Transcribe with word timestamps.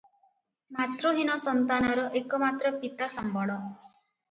ମାତୃହୀନ 0.77 1.35
ସନ୍ତାନର 1.43 2.07
ଏକମାତ୍ର 2.23 2.75
ପିତା 2.83 3.13
ସମ୍ବଳ। 3.15 3.63